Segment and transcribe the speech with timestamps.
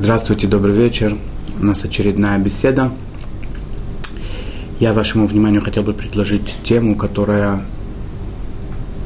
[0.00, 1.16] Здравствуйте, добрый вечер.
[1.60, 2.92] У нас очередная беседа.
[4.78, 7.64] Я вашему вниманию хотел бы предложить тему, которая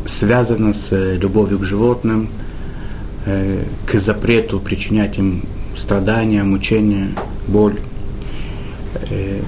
[0.04, 2.28] связана с любовью к животным,
[3.24, 5.45] э, к запрету причинять им
[5.75, 7.09] страдания, мучения,
[7.48, 7.80] боль.
[9.09, 9.40] Э,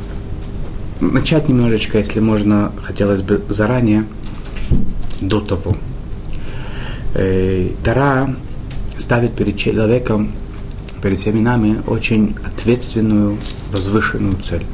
[1.02, 4.06] начать немножечко, если можно, хотелось бы заранее,
[5.20, 5.76] до того.
[7.12, 8.34] Э, Тара
[8.96, 10.32] ставит перед человеком
[11.04, 13.36] перед всеми нами очень ответственную,
[13.70, 14.64] возвышенную цель.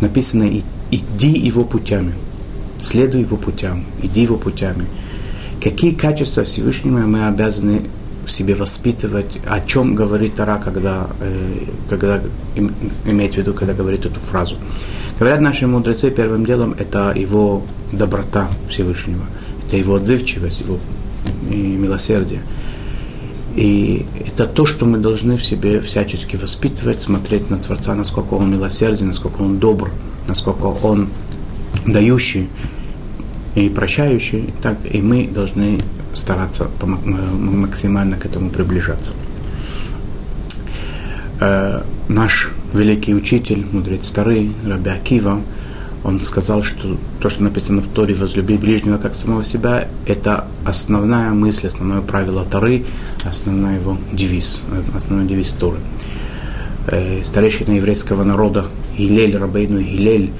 [0.00, 0.48] Написано
[0.92, 2.14] «иди его путями»,
[2.80, 4.86] «следуй его путям», «иди его путями».
[5.60, 7.88] Какие качества Всевышнего мы обязаны
[8.24, 12.22] в себе воспитывать, о чем говорит Тара, когда, э, когда
[13.04, 14.54] имеет в виду, когда говорит эту фразу.
[15.18, 19.24] Говорят наши мудрецы, первым делом это его доброта Всевышнего,
[19.66, 20.78] это его отзывчивость, его
[21.50, 22.42] и милосердие.
[23.56, 28.50] И это то, что мы должны в себе всячески воспитывать, смотреть на Творца, насколько Он
[28.50, 29.90] милосерден, насколько Он добр,
[30.26, 31.08] насколько Он
[31.86, 32.48] дающий
[33.54, 35.78] и прощающий, так и мы должны
[36.14, 39.12] стараться максимально к этому приближаться.
[41.40, 45.40] Э, наш великий учитель, мудрец старый, Раби Акива,
[46.04, 51.30] он сказал, что то, что написано в Торе «возлюби ближнего как самого себя», это основная
[51.30, 52.84] мысль, основное правило Торы,
[53.24, 54.62] основной его девиз,
[54.94, 55.78] основной девиз Торы.
[56.88, 58.66] Э, старейшина еврейского народа
[58.98, 60.32] Илель, Рабейну Илель,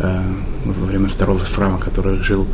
[0.00, 0.22] э,
[0.64, 2.48] во время второго храма, который жил,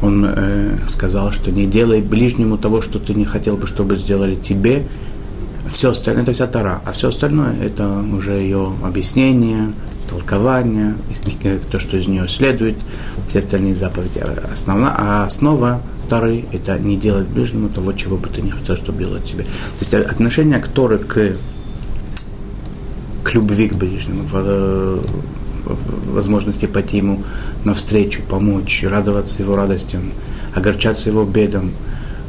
[0.00, 4.36] он э, сказал, что не делай ближнему того, что ты не хотел бы, чтобы сделали
[4.36, 4.86] тебе.
[5.66, 9.72] Все остальное, это вся Тора, а все остальное, это уже ее объяснение,
[10.08, 10.94] толкование,
[11.70, 12.76] то, что из нее следует,
[13.26, 14.22] все остальные заповеди.
[14.52, 18.98] Основна, а основа Тары– это не делать ближнему того, чего бы ты не хотел, чтобы
[18.98, 19.44] делать тебе.
[19.44, 21.32] То есть отношение Торы к,
[23.24, 25.02] к любви к ближнему, в,
[25.64, 27.24] в возможности пойти ему
[27.64, 30.12] навстречу, помочь, радоваться его радостям,
[30.54, 31.72] огорчаться его бедам,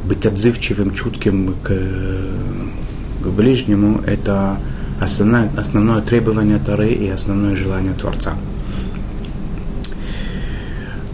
[0.04, 4.58] быть отзывчивым, чутким к, к ближнему– это
[5.00, 8.34] основное, основное требование Тары и основное желание Творца.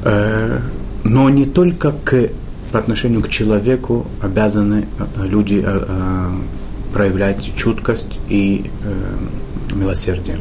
[0.04, 0.60] Э,
[1.02, 2.28] но не только к,
[2.72, 6.30] по отношению к человеку обязаны э, люди э,
[6.92, 8.70] проявлять чуткость и
[9.74, 10.38] милосердие.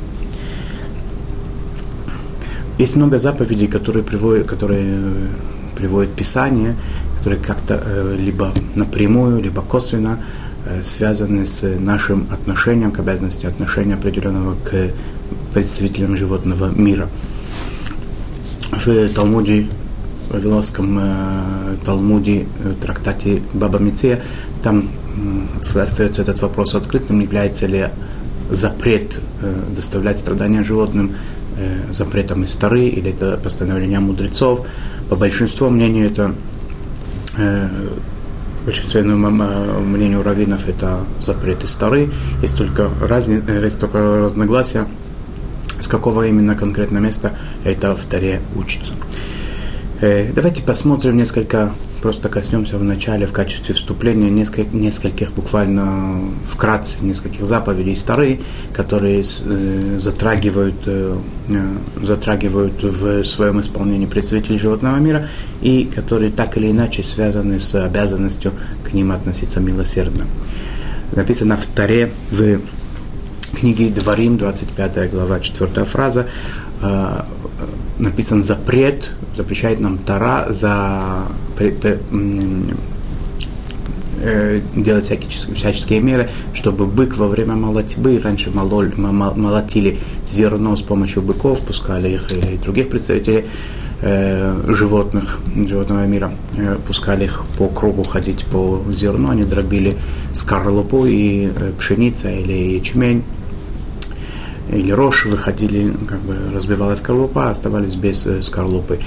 [2.78, 5.00] Есть много заповедей, которые приводят, которые
[5.76, 6.76] приводит Писание,
[7.18, 7.82] которые как-то
[8.16, 10.20] либо напрямую, либо косвенно
[10.84, 14.92] связаны с нашим отношением к обязанности, отношения определенного к
[15.54, 17.10] представителям животного мира.
[18.72, 19.68] В Талмуде,
[20.30, 24.22] в Вавилонском э, Талмуде, в трактате Баба Миция,
[24.64, 24.90] там
[25.76, 27.90] э, остается этот вопрос открытым, является ли
[28.50, 31.14] запрет э, доставлять страдания животным
[31.58, 34.66] э, запретом из Тары, или это постановление мудрецов.
[35.10, 36.34] По большинству мнению это
[37.38, 37.70] э,
[38.66, 39.30] большинственному
[39.82, 42.10] мнению раввинов это запреты старые.
[42.42, 44.88] Есть только, разни, э, есть только разногласия,
[45.80, 48.94] с какого именно конкретно места это в Таре учится.
[50.04, 51.72] Э, давайте посмотрим несколько
[52.02, 58.42] просто коснемся в начале в качестве вступления нескольких, нескольких буквально вкратце, нескольких заповедей старые,
[58.74, 61.16] которые э, затрагивают, э,
[62.02, 65.30] затрагивают в своем исполнении представителей животного мира
[65.62, 68.52] и которые так или иначе связаны с обязанностью
[68.84, 70.26] к ним относиться милосердно.
[71.14, 72.60] Написано в Таре в
[73.58, 76.28] книге Дворим, 25 глава, 4 фраза,
[78.00, 81.26] написан запрет, запрещает нам Тара за
[84.22, 90.82] э, делать всякие, всяческие меры, чтобы бык во время молотьбы, раньше мололь, молотили зерно с
[90.82, 93.46] помощью быков, пускали их и других представителей
[94.02, 99.96] э, животных, животного мира, э, пускали их по кругу ходить по зерну, они дробили
[100.34, 103.24] скорлупу и э, пшеница или ячмень,
[104.74, 109.00] или рожь выходили, как бы разбивалась скорлупа, оставались без э, скорлупы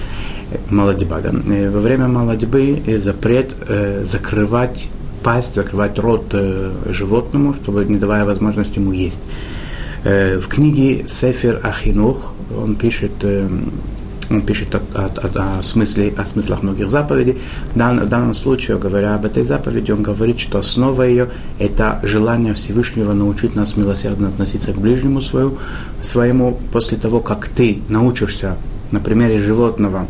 [0.71, 1.21] молодьба.
[1.21, 1.31] Да?
[1.31, 4.89] Э, во время молодьбы запрет э, закрывать
[5.23, 6.35] пасть, закрывать рот
[6.87, 9.23] животному, чтобы не давая возможность ему есть.
[10.05, 13.49] В книге Сефер Ахинух он пишет, э,
[14.31, 17.39] он пишет о, о, о, смысле, о смыслах многих заповедей.
[17.75, 22.55] Данном, в данном случае, говоря об этой заповеди, он говорит, что основа ее– это желание
[22.55, 25.59] Всевышнего научить нас милосердно относиться к ближнему свою,
[26.01, 28.57] своему после того, как ты научишься
[28.91, 30.07] на примере животного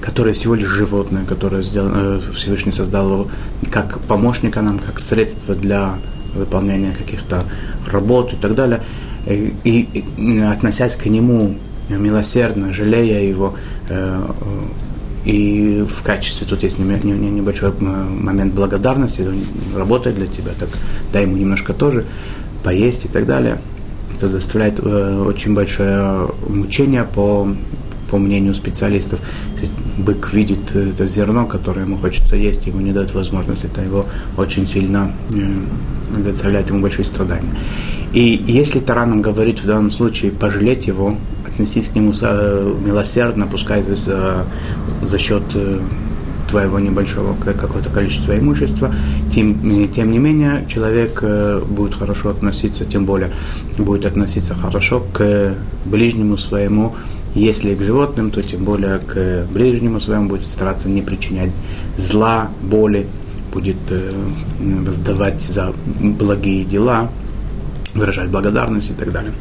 [0.00, 3.28] которое всего лишь животное, которое сделано, э, Всевышний создал его
[3.70, 5.98] как помощника нам, как средство для
[6.34, 7.44] выполнения каких-то
[7.90, 8.82] работ и так далее,
[9.26, 11.56] и, и, и относясь к нему
[11.88, 13.54] милосердно, жалея его,
[13.88, 14.22] э,
[15.24, 20.68] и в качестве, тут есть небольшой момент благодарности, он работает для тебя, так
[21.12, 22.04] дай ему немножко тоже
[22.62, 23.58] поесть и так далее.
[24.14, 27.48] Это доставляет э, очень большое мучение по,
[28.10, 29.20] по мнению специалистов.
[29.98, 34.66] Бык видит это зерно, которое ему хочется есть, ему не дает возможности, это его очень
[34.66, 37.50] сильно э, доставляет ему большие страдания.
[38.12, 41.16] И если Тара нам говорит в данном случае пожалеть его,
[41.54, 44.44] отнестись к нему э, милосердно, пускай за,
[45.02, 45.80] за счет э,
[46.48, 48.94] твоего небольшого какого-то количества имущества,
[49.32, 53.30] тем, тем не менее человек э, будет хорошо относиться, тем более
[53.78, 55.54] будет относиться хорошо к
[55.84, 56.96] ближнему своему,
[57.34, 61.50] если к животным, то тем более к ближнему своему будет стараться не причинять
[61.96, 63.06] зла, боли,
[63.52, 63.76] будет
[64.84, 67.08] воздавать за благие дела,
[67.94, 69.32] выражать благодарность и так далее.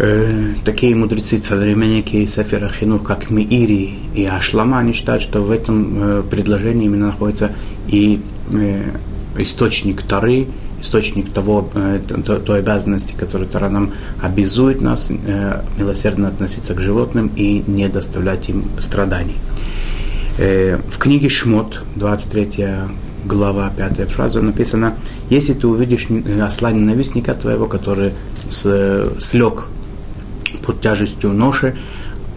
[0.00, 6.20] Э, такие мудрецы, современники Сефера Хинух, как Миири и Ашлама, они считают, что в этом
[6.20, 7.50] э, предложении именно находится
[7.88, 8.20] и
[8.52, 8.92] э,
[9.38, 10.46] источник Тары,
[10.80, 11.68] источник того,
[12.24, 13.92] той, той обязанности, которую Тара нам
[14.22, 15.10] обязует нас
[15.76, 19.34] милосердно относиться к животным и не доставлять им страданий.
[20.36, 22.66] В книге Шмот, 23
[23.24, 24.94] глава, 5 фраза написано,
[25.30, 26.06] если ты увидишь
[26.40, 28.12] осла ненавистника твоего, который
[28.48, 29.66] слег
[30.68, 31.74] под тяжестью ноши,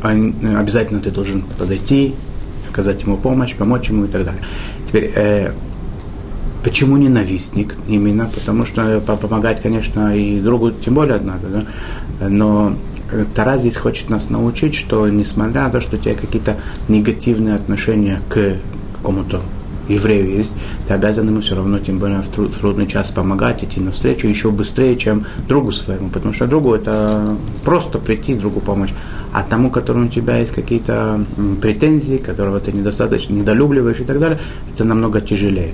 [0.02, 2.16] обязательно ты должен подойти,
[2.70, 4.42] оказать ему помощь, помочь ему и так далее.
[4.88, 5.52] Теперь, э,
[6.64, 7.76] почему ненавистник?
[7.90, 12.30] Именно потому что помогать, конечно, и другу тем более надо, да?
[12.30, 12.74] но
[13.36, 16.56] Тара здесь хочет нас научить, что несмотря на то, что у тебя какие-то
[16.88, 18.56] негативные отношения к
[18.96, 19.42] какому-то
[19.94, 20.54] еврею есть,
[20.88, 24.28] ты обязан ему все равно, тем более в, труд, в трудный час помогать, идти навстречу
[24.28, 28.94] еще быстрее, чем другу своему, потому что другу это просто прийти, другу помочь.
[29.34, 31.24] А тому, которому у тебя есть какие-то
[31.62, 34.40] претензии, которого ты недостаточно недолюбливаешь и так далее,
[34.74, 35.74] это намного тяжелее.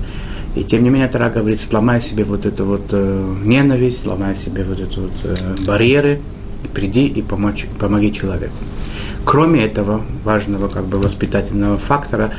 [0.54, 4.64] И тем не менее Тара говорит, сломай себе вот эту вот э, ненависть, сломай себе
[4.64, 5.34] вот эти вот э,
[5.66, 6.20] барьеры,
[6.64, 8.54] и приди и помочь, помоги человеку.
[9.24, 12.32] Кроме этого важного как бы воспитательного фактора,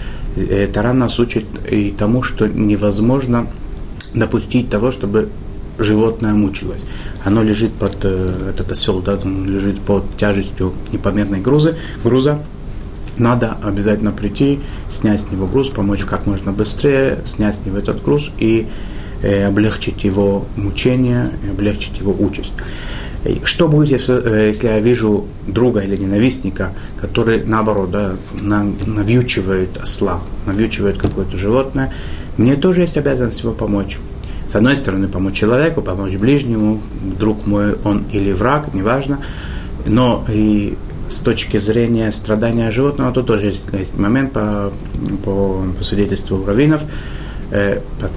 [0.73, 3.47] Тара нас учит и тому, что невозможно
[4.13, 5.29] допустить того, чтобы
[5.79, 6.85] животное мучилось.
[7.23, 12.39] Оно лежит под, э, этот осел, да, он лежит под тяжестью непомерной грузы, груза.
[13.17, 14.59] Надо обязательно прийти,
[14.89, 18.67] снять с него груз, помочь как можно быстрее, снять с него этот груз и
[19.21, 22.53] э, облегчить его мучение, облегчить его участь.
[23.43, 30.21] Что будет, если, э, если я вижу друга или ненавистника, который, наоборот, да, навьючивает осла,
[30.45, 31.93] навьючивает какое-то животное,
[32.37, 33.97] мне тоже есть обязанность его помочь.
[34.47, 36.81] С одной стороны, помочь человеку, помочь ближнему,
[37.19, 39.19] друг мой он или враг, неважно,
[39.85, 40.77] но и
[41.09, 44.71] с точки зрения страдания животного, тут тоже есть, момент по,
[45.25, 46.83] по, по свидетельству раввинов,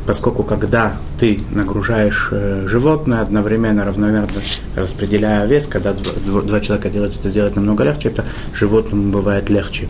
[0.06, 4.28] поскольку когда ты нагружаешь э, животное одновременно, равномерно
[4.76, 8.24] распределяя вес, когда два человека делают это сделать намного легче, это
[8.54, 9.88] животному бывает легче.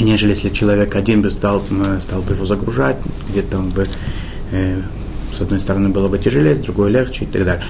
[0.00, 2.96] Нежели если человек один бы стал, стал бы его загружать,
[3.28, 3.84] где-то он бы
[4.50, 4.80] э,
[5.32, 7.64] с одной стороны было бы тяжелее, с другой легче и так далее.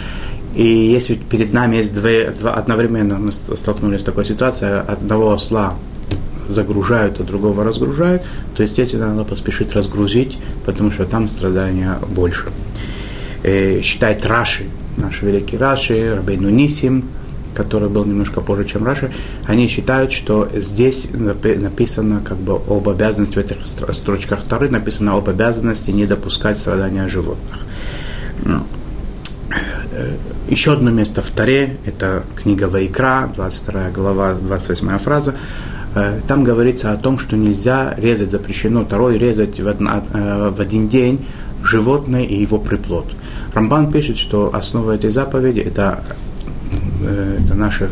[0.54, 5.74] И если перед нами есть две, два, одновременно мы столкнулись с такой ситуацией, одного осла
[6.52, 8.22] загружают, а другого разгружают,
[8.56, 12.48] то, естественно, надо поспешить разгрузить, потому что там страдания больше.
[13.42, 14.66] Э, считает Раши,
[14.96, 17.04] наш великий Раши, Рабейну Нисим,
[17.54, 19.12] который был немножко позже, чем Раши,
[19.46, 25.28] они считают, что здесь написано как бы об обязанности, в этих строчках Тары написано об
[25.28, 27.58] обязанности не допускать страдания животных.
[28.44, 28.62] Ну,
[29.92, 30.16] э,
[30.48, 35.34] еще одно место в Таре, это книга Вайкра, 22 глава, 28 фраза,
[36.28, 40.88] там говорится о том, что нельзя резать, запрещено второй резать в, одна, э, в один
[40.88, 41.26] день
[41.62, 43.06] животное и его приплод.
[43.54, 46.02] Рамбан пишет, что основа этой заповеди это,
[47.02, 47.90] э, это наше,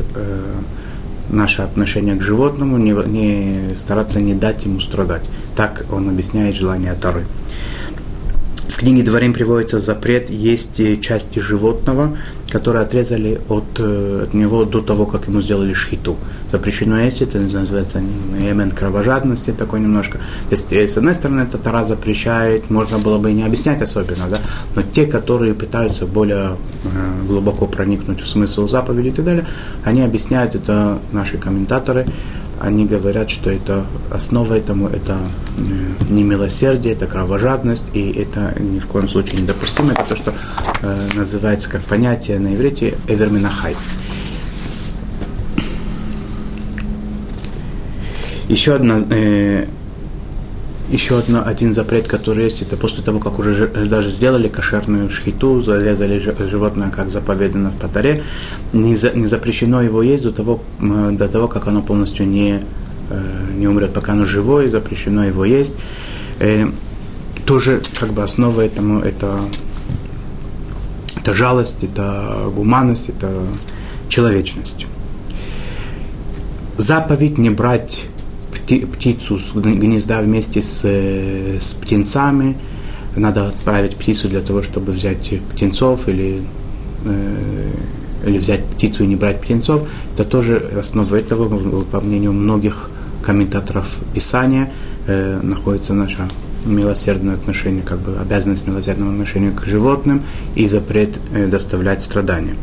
[1.31, 5.23] наше отношение к животному, не, не стараться не дать ему страдать.
[5.57, 7.25] Так он объясняет желание Тары.
[8.79, 12.17] В книге Дворим приводится запрет есть части животного,
[12.49, 16.17] которые отрезали от, от него до того, как ему сделали шхиту
[16.49, 18.01] запрещено есть, это называется
[18.39, 20.19] элемент кровожадности такой немножко.
[20.19, 23.83] То есть, э, с одной стороны, это Тара запрещает, можно было бы и не объяснять
[23.83, 24.39] особенно, да,
[24.75, 29.47] но те, которые пытаются более э, глубоко проникнуть в смысл заповеди и так далее,
[29.85, 32.07] они объясняют это, наши комментаторы,
[32.61, 35.19] они говорят, что это основа этому это
[35.57, 39.93] э, не милосердие, это кровожадность, и это ни в коем случае недопустимо.
[39.93, 40.33] Это то, что
[40.83, 43.77] э, называется как понятие на иврите эверминахай.
[48.49, 49.67] Еще одна э,
[50.91, 55.61] еще одно, один запрет, который есть, это после того, как уже даже сделали кошерную шхиту,
[55.61, 58.23] зарезали животное, как заповедано в Патаре,
[58.73, 62.63] не, за, не запрещено его есть до того, до того, как оно полностью не,
[63.11, 63.23] э,
[63.55, 65.75] не умрет, пока оно живое, запрещено его есть.
[66.39, 66.71] Э,
[67.45, 69.39] тоже как бы основа этому это,
[71.17, 73.31] это жалость, это гуманность, это
[74.09, 74.87] человечность.
[76.79, 78.07] Заповедь не брать
[78.77, 82.57] птицу с гнезда вместе с, э, с птенцами.
[83.17, 86.43] Надо отправить птицу для того, чтобы взять птенцов или,
[87.05, 87.71] э,
[88.27, 89.89] или взять птицу и не брать птенцов.
[90.15, 91.49] Это тоже основа этого,
[91.85, 92.91] по мнению многих
[93.23, 94.71] комментаторов Писания,
[95.07, 96.29] э, находится наша
[96.65, 100.23] милосердное отношение, как бы обязанность милосердного отношения к животным
[100.55, 102.55] и запрет э, доставлять страдания.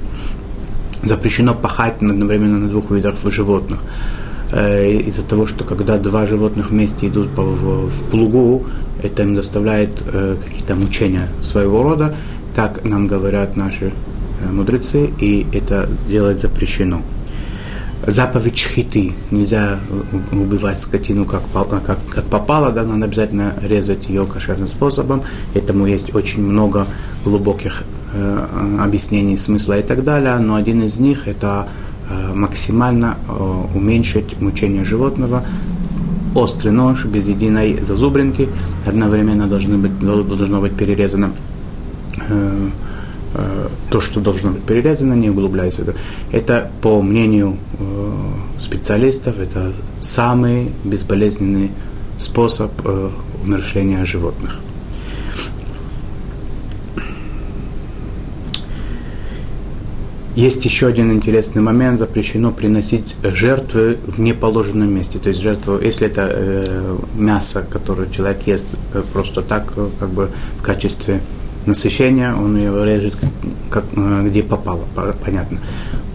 [1.03, 3.79] Запрещено пахать одновременно на двух видах животных.
[4.51, 8.65] Э, из-за того, что когда два животных вместе идут по, в, плугу,
[9.01, 12.15] это им доставляет э, какие-то мучения своего рода.
[12.55, 13.91] Так нам говорят наши
[14.41, 17.01] э, мудрецы, и это делать запрещено.
[18.05, 19.13] Заповедь шхиты.
[19.31, 19.79] Нельзя
[20.31, 25.23] убивать скотину как, как, как попало, да, надо обязательно резать ее кошерным способом.
[25.55, 26.85] Этому есть очень много
[27.23, 27.83] глубоких
[28.13, 28.47] э,
[28.79, 31.67] объяснений смысла и так далее, но один из них это
[32.33, 35.43] максимально э, уменьшить мучение животного.
[36.35, 38.49] Острый нож без единой зазубринки
[38.85, 41.31] одновременно должны быть, должно быть перерезано
[42.29, 42.69] э,
[43.89, 45.95] то, что должно быть перерезано, не углубляясь в это.
[46.31, 47.57] Это, по мнению
[48.57, 51.71] специалистов, это самый безболезненный
[52.17, 52.71] способ
[53.43, 54.61] умершления животных.
[60.35, 65.17] Есть еще один интересный момент, запрещено приносить жертвы в неположенном месте.
[65.17, 70.09] То есть жертву, если это э, мясо, которое человек ест э, просто так, э, как
[70.09, 71.21] бы в качестве
[71.65, 73.15] насыщения, он его режет
[73.69, 74.83] как, э, где попало,
[75.23, 75.59] понятно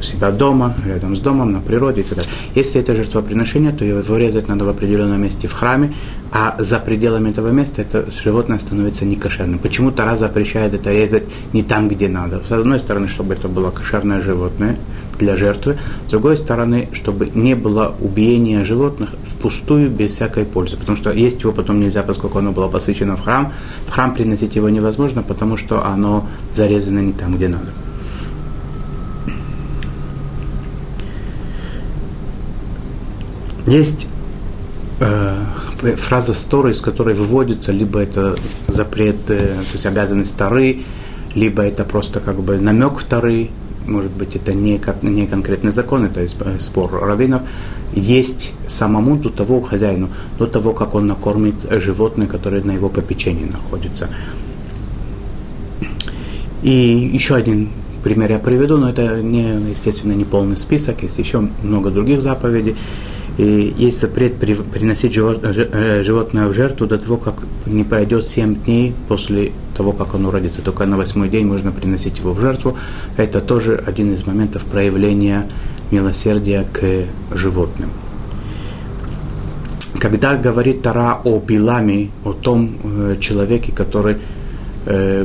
[0.01, 2.33] у себя дома, рядом с домом, на природе и так далее.
[2.55, 5.95] Если это жертвоприношение, то его резать надо в определенном месте в храме,
[6.33, 9.59] а за пределами этого места это животное становится некошерным.
[9.59, 12.43] Почему Тара запрещает это резать не там, где надо?
[12.47, 14.77] С одной стороны, чтобы это было кошерное животное
[15.19, 15.77] для жертвы,
[16.07, 20.77] с другой стороны, чтобы не было убиения животных впустую, без всякой пользы.
[20.77, 23.53] Потому что есть его потом нельзя, поскольку оно было посвящено в храм.
[23.87, 27.67] В храм приносить его невозможно, потому что оно зарезано не там, где надо.
[33.71, 34.09] Есть
[34.99, 35.45] э,
[35.97, 38.35] фраза Сторы, из которой выводится либо это
[38.67, 40.81] запрет, э, то есть обязанность Торы,
[41.37, 43.49] либо это просто как бы намек в Торы,
[43.87, 46.27] может быть, это не, не конкретный закон, это
[46.59, 47.43] спор раввинов,
[47.95, 53.45] есть самому до того хозяину, до того, как он накормит животное, которое на его попечении
[53.45, 54.09] находится.
[56.65, 56.73] И
[57.13, 57.69] еще один
[58.03, 62.75] пример я приведу, но это, не, естественно, не полный список, есть еще много других заповедей.
[63.41, 68.93] И есть запрет приносить э, животное в жертву до того, как не пройдет 7 дней
[69.09, 70.61] после того, как оно родится.
[70.61, 72.77] Только на восьмой день можно приносить его в жертву.
[73.17, 75.49] Это тоже один из моментов проявления
[75.91, 77.89] милосердия к животным.
[79.99, 84.19] Когда говорит Тара о Биламе, о том э, человеке, который
[84.85, 85.25] э,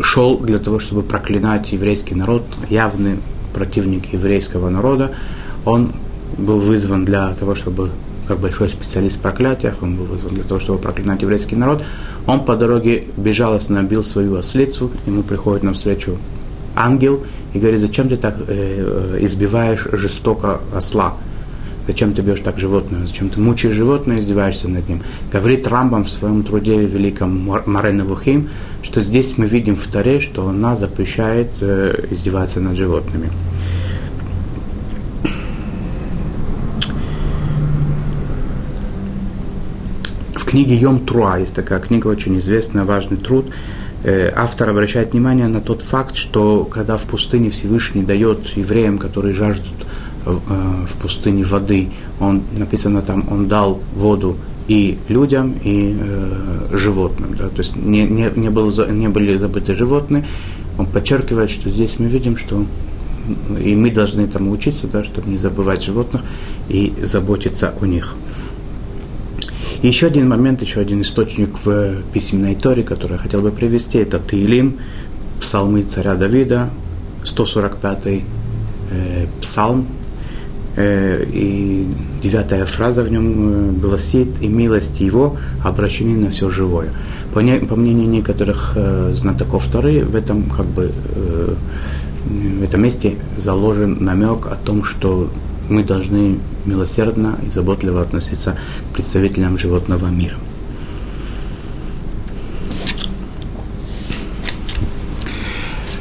[0.00, 3.18] шел для того, чтобы проклинать еврейский народ, явный
[3.52, 5.16] противник еврейского народа,
[5.64, 5.90] он
[6.38, 7.90] был вызван для того, чтобы,
[8.28, 11.82] как большой специалист в проклятиях, он был вызван для того, чтобы проклинать еврейский народ,
[12.26, 16.18] он по дороге безжалостно бил свою ослицу, ему приходит навстречу
[16.74, 17.22] ангел
[17.54, 21.14] и говорит, зачем ты так э, избиваешь жестоко осла?
[21.86, 23.06] Зачем ты бьешь так животное?
[23.06, 25.02] Зачем ты мучаешь животное и издеваешься над ним?
[25.32, 28.48] Говорит Рамбам в своем труде великом Марена Вухим,
[28.82, 33.30] что здесь мы видим в Таре, что она запрещает э, издеваться над животными.
[40.56, 43.44] Книге Йом Труа есть такая книга, очень известная, важный труд.
[44.04, 49.34] Э, автор обращает внимание на тот факт, что когда в пустыне Всевышний дает евреям, которые
[49.34, 49.74] жаждут
[50.24, 57.36] э, в пустыне воды, он написано там, он дал воду и людям, и э, животным.
[57.36, 57.48] Да?
[57.50, 60.24] То есть не, не, не, было, не были забыты животные.
[60.78, 62.64] Он подчеркивает, что здесь мы видим, что
[63.62, 66.22] и мы должны этому учиться, да, чтобы не забывать животных
[66.70, 68.14] и заботиться о них.
[69.82, 74.18] Еще один момент, еще один источник в письменной Торе, который я хотел бы привести, это
[74.18, 74.78] Таилим,
[75.40, 76.70] псалмы царя Давида,
[77.24, 78.24] 145-й
[78.90, 79.86] э, псалм,
[80.76, 81.86] э, и
[82.22, 86.88] девятая фраза в нем э, гласит «И милости его обращены на все живое».
[87.34, 91.54] По, не, по мнению некоторых э, знатоков Торы, в этом как бы э,
[92.24, 95.30] в этом месте заложен намек о том, что
[95.68, 98.56] мы должны милосердно и заботливо относиться
[98.90, 100.36] к представителям животного мира.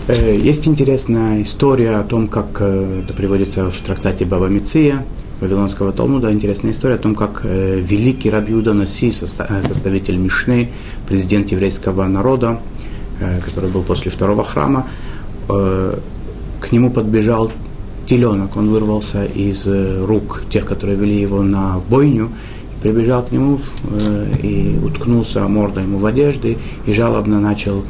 [0.07, 5.03] Э, есть интересная история о том, как э, это приводится в трактате Баба Миция,
[5.41, 10.69] Вавилонского Талмуда, интересная история о том, как э, великий Рабиуда Наси, составитель Мишны,
[11.07, 12.59] президент еврейского народа,
[13.45, 14.87] который был после второго храма,
[15.47, 17.51] к нему подбежал
[18.05, 22.29] теленок, он вырвался из рук тех, которые вели его на бойню,
[22.81, 23.57] прибежал к нему
[24.43, 27.83] и уткнулся мордой ему в одежды и жалобно начал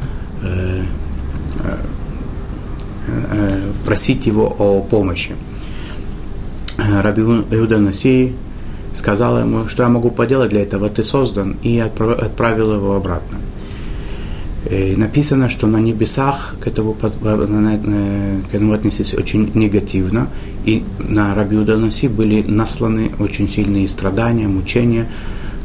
[3.08, 5.36] Э, просить его о помощи.
[6.78, 8.34] Э, Раби Иуда Наси
[8.94, 13.38] сказал ему, что я могу поделать для этого, ты создан, и отправил его обратно.
[14.70, 20.28] И написано, что на небесах к этому, к этому отнеслись очень негативно,
[20.66, 25.08] и на Раби Наси были насланы очень сильные страдания, мучения,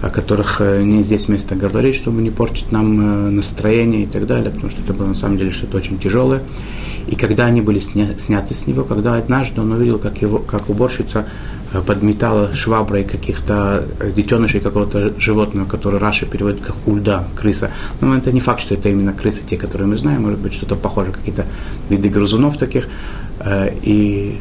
[0.02, 4.50] о которых э, не здесь место говорить, чтобы не портить нам настроение и так далее,
[4.50, 6.42] потому что это было на самом деле что-то очень тяжелое.
[7.07, 10.69] И когда они были сня, сняты с него, когда однажды он увидел, как, его, как
[10.71, 11.25] уборщица э,
[11.87, 17.71] подметала шваброй каких-то э, детенышей какого-то животного, которое Раша переводит как ульда, крыса.
[18.00, 20.75] Но это не факт, что это именно крысы, те, которые мы знаем, может быть, что-то
[20.75, 21.47] похоже, какие-то
[21.89, 22.89] виды грызунов таких.
[23.39, 24.39] Э, и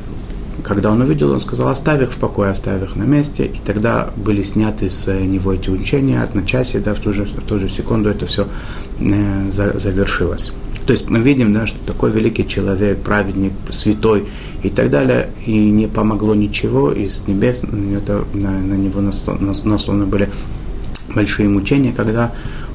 [0.64, 3.46] когда он увидел, он сказал, оставь их в покое, оставь их на месте.
[3.46, 7.60] И тогда были сняты с него эти учения, одночасье, да, в ту же, в ту
[7.60, 8.48] же секунду это все
[9.00, 10.54] завершилось.
[10.90, 14.28] То есть мы видим, да, что такой великий человек, праведник, святой
[14.64, 20.08] и так далее, и не помогло ничего, и с небес это, на, на него насланы
[20.08, 20.32] были
[21.14, 22.32] большие мучения, когда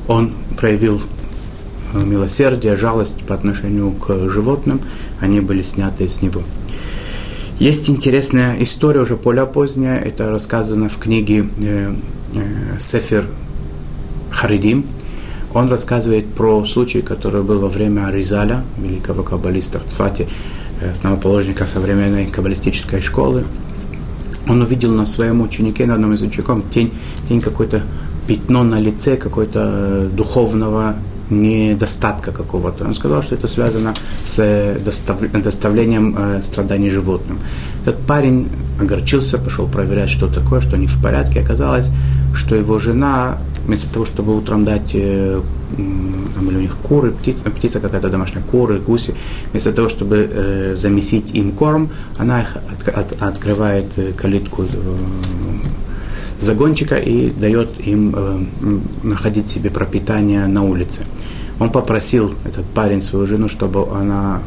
[0.06, 1.02] он проявил
[1.92, 4.80] э, милосердие, жалость по отношению к животным,
[5.18, 6.44] они были сняты с него.
[7.58, 11.96] Есть интересная история, уже более поздняя, это рассказано в книге э,
[12.36, 13.26] э, Сефер
[14.30, 14.84] Харидим,
[15.54, 20.28] он рассказывает про случай, который был во время Аризаля, великого каббалиста в Цфате,
[20.80, 23.44] э, основоположника современной каббалистической школы.
[24.48, 26.92] Он увидел на своем ученике, на одном из учеников, тень,
[27.28, 27.82] тень какой-то
[28.26, 30.96] пятно на лице, какой-то э, духовного
[31.30, 32.84] недостатка какого-то.
[32.84, 34.78] Он сказал, что это связано с э,
[35.32, 37.38] доставлением э, страданий животным.
[37.82, 38.48] Этот парень
[38.80, 41.40] огорчился, пошел проверять, что такое, что не в порядке.
[41.40, 41.92] Оказалось,
[42.34, 45.40] что его жена вместо того, чтобы утром дать э,
[45.76, 49.14] там были у них куры, птица, птица какая-то домашняя, куры, гуси,
[49.50, 54.66] вместо того, чтобы э, замесить им корм, она их от, от, открывает э, калитку э,
[56.38, 58.44] загончика и дает им э,
[59.02, 61.04] находить себе пропитание на улице.
[61.58, 64.40] Он попросил, этот парень, свою жену, чтобы она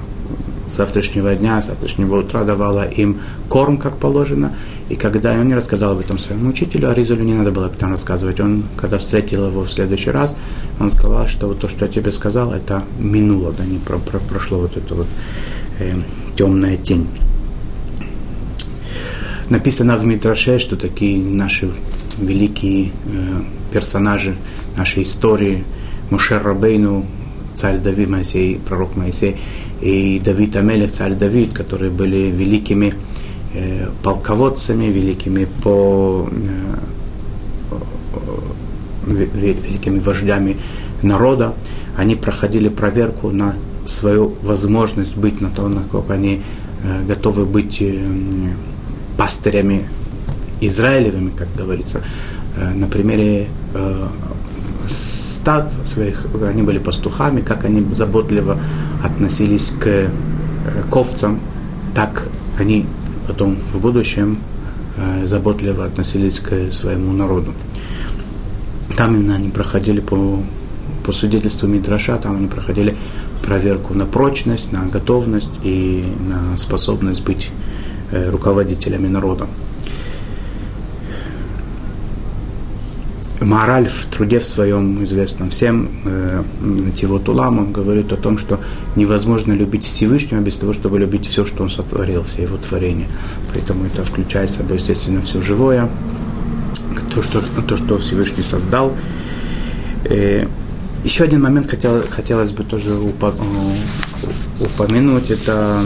[0.68, 4.54] завтрашнего дня, завтрашнего утра давала им корм, как положено.
[4.90, 7.74] И когда он не рассказал об этом своему учителю, а Ризулю не надо было об
[7.74, 8.40] этом рассказывать.
[8.40, 10.38] Он, когда встретил его в следующий раз,
[10.80, 14.20] он сказал, что вот то, что я тебе сказал, это минуло, да, не про, про,
[14.20, 15.08] прошло вот это вот
[15.80, 15.94] э,
[16.38, 17.08] темная тень.
[19.50, 21.70] Написано в Митраше, что такие наши
[22.18, 23.42] великие э,
[23.74, 24.36] персонажи
[24.78, 25.66] нашей истории,
[26.10, 27.06] Мушер Рабейну,
[27.56, 29.36] царь Давид Моисей, пророк Моисей,
[29.82, 32.94] и Давид Амелех, царь Давид, которые были великими
[33.58, 36.78] э, полководцами, великими по э,
[39.08, 40.58] великими вождями
[41.02, 41.54] народа,
[41.96, 46.42] они проходили проверку на свою возможность быть на то, насколько они
[46.84, 48.06] э, готовы быть э,
[49.18, 49.88] пастырями
[50.62, 52.02] Израилевыми, как говорится.
[52.58, 54.08] Э, на примере э,
[54.88, 58.60] стад своих, они были пастухами, как они заботливо
[59.04, 60.10] относились к э,
[60.92, 61.40] ковцам,
[61.94, 62.28] так
[62.60, 62.86] они
[63.28, 64.40] потом в будущем
[64.98, 67.54] э, заботливо относились к своему народу.
[68.96, 70.40] Там именно они проходили по,
[71.06, 72.96] по свидетельству Мидраша, там они проходили
[73.44, 77.52] проверку на прочность, на готовность и на способность быть
[78.12, 79.48] э, руководителями народа.
[83.48, 88.60] Мораль в труде в своем известном всем, э, он говорит о том, что
[88.98, 93.08] невозможно любить Всевышнего без того, чтобы любить все, что он сотворил, все его творения.
[93.54, 95.90] Поэтому это включает в собой, естественно, все живое,
[97.16, 98.94] то, что, то, что Всевышний создал.
[100.04, 100.46] Э,
[101.06, 105.84] еще один момент хотел, хотелось бы тоже упо, э, упомянуть, это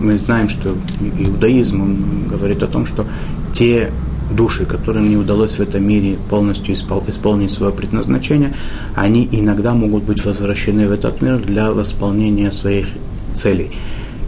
[0.00, 0.74] мы знаем, что
[1.18, 3.06] иудаизм говорит о том, что
[3.52, 3.90] те
[4.30, 8.54] души, которым не удалось в этом мире полностью исполнить свое предназначение,
[8.94, 12.86] они иногда могут быть возвращены в этот мир для восполнения своих
[13.34, 13.70] целей.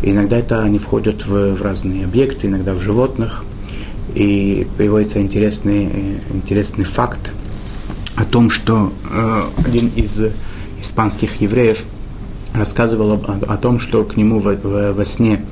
[0.02, 3.44] иногда это они входят в, в разные объекты, иногда в животных.
[4.14, 7.32] И приводится интересный, интересный факт
[8.16, 10.22] о том, что э, один из
[10.80, 11.84] испанских евреев
[12.54, 15.44] рассказывал о, о том, что к нему во, во, во сне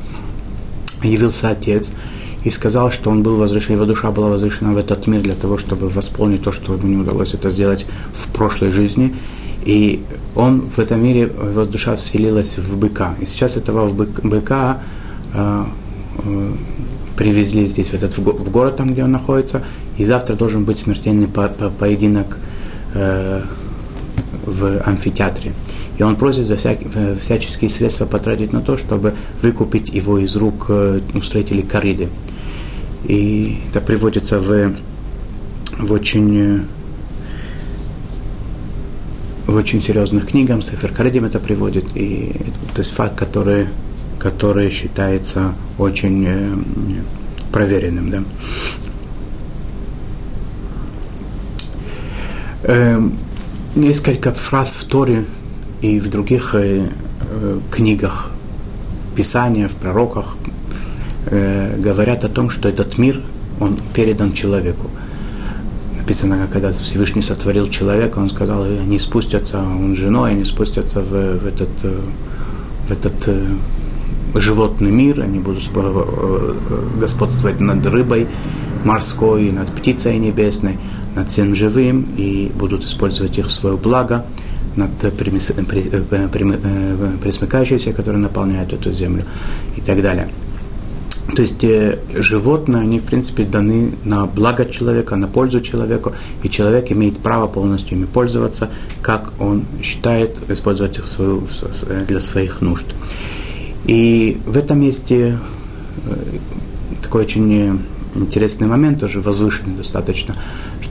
[1.02, 1.90] явился отец–
[2.46, 5.58] и сказал, что он был возвращен, его душа была возвращена в этот мир для того,
[5.58, 9.16] чтобы восполнить то, что ему не удалось это сделать в прошлой жизни.
[9.64, 10.00] И
[10.36, 13.16] он в этом мире, его душа вселилась в быка.
[13.20, 14.78] И сейчас этого быка
[15.34, 15.64] э,
[16.18, 16.52] э,
[17.16, 19.64] привезли здесь, в этот в город, там, где он находится,
[19.98, 22.38] и завтра должен быть смертельный по по поединок
[22.94, 23.42] э,
[24.46, 25.52] в амфитеатре.
[25.98, 30.36] И он просит за всяк, э, всяческие средства потратить на то, чтобы выкупить его из
[30.36, 32.08] рук э, устроителей кориды.
[33.08, 34.76] И это приводится в,
[35.78, 36.66] в очень
[39.46, 42.32] в очень серьезных книгах, Сефер Каридим это приводит, и
[42.74, 43.68] то есть факт, который,
[44.18, 46.54] который считается очень э,
[47.52, 48.10] проверенным.
[48.10, 48.22] Да.
[52.64, 53.00] Э,
[53.76, 55.26] несколько фраз в Торе
[55.80, 56.88] и в других э,
[57.20, 58.30] э, книгах,
[59.14, 60.36] Писания, в пророках
[61.26, 63.20] э, говорят о том, что этот мир,
[63.60, 64.90] он передан человеку.
[65.98, 71.46] Написано, когда Всевышний сотворил человека, он сказал, они спустятся, он женой, они спустятся в, в
[71.46, 71.98] этот, э,
[72.88, 73.44] в этот э,
[74.34, 76.54] животный мир, они будут э,
[77.00, 78.28] господствовать над рыбой
[78.84, 80.78] морской, над птицей небесной,
[81.16, 84.24] над всем живым, и будут использовать их в свое благо,
[84.76, 84.90] над
[87.20, 89.24] пресмыкающимся, которые наполняют эту землю
[89.76, 90.28] и так далее.
[91.34, 96.12] То есть э, животные, они, в принципе, даны на благо человека, на пользу человеку,
[96.44, 98.70] и человек имеет право полностью ими пользоваться,
[99.02, 101.42] как он считает, использовать их свою,
[102.06, 102.86] для своих нужд.
[103.86, 105.38] И в этом месте
[106.06, 106.16] э,
[107.02, 107.80] такой очень
[108.14, 110.36] интересный момент, тоже возвышенный достаточно,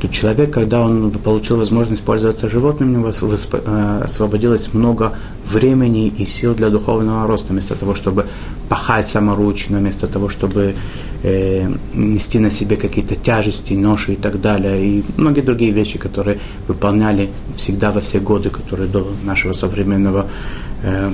[0.06, 5.14] что человек, когда он получил возможность пользоваться животными, у него э, освободилось много
[5.46, 8.26] времени и сил для духовного роста, вместо того, чтобы
[8.70, 10.76] пахать саморучно, вместо того, чтобы
[11.24, 16.40] э, нести на себе какие-то тяжести, ноши и так далее, и многие другие вещи, которые
[16.68, 20.26] выполняли всегда во все годы, которые до нашего современного
[20.84, 21.12] э,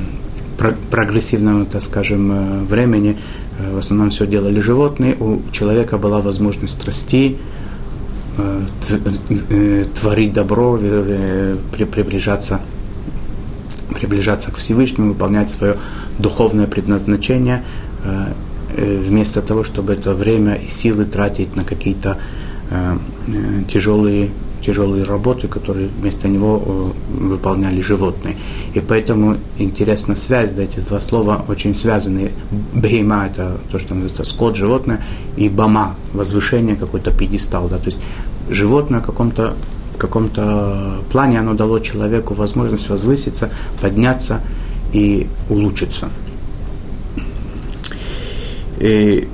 [0.90, 3.18] прогрессивного, так скажем, э, времени,
[3.60, 7.38] э, в основном все делали животные, у человека была возможность расти,
[9.94, 12.60] творить добро, приближаться,
[13.94, 15.78] приближаться к Всевышнему, выполнять свое
[16.20, 17.64] духовное предназначение,
[18.76, 22.18] вместо того, чтобы это время и силы тратить на какие-то
[23.68, 28.36] тяжелые тяжелые работы, которые вместо него э, выполняли животные.
[28.74, 32.32] И поэтому интересна связь, да, эти два слова очень связаны.
[32.74, 35.04] Бейма– это то, что называется скот, животное,
[35.38, 37.68] и бама– возвышение, какой-то пьедестал.
[37.68, 38.00] Да, то есть
[38.50, 39.54] животное в каком-то
[39.98, 44.42] каком-то плане оно дало человеку возможность возвыситься, подняться
[44.94, 46.10] и улучшиться.
[48.80, 49.28] И